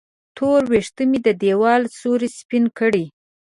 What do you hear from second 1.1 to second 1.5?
د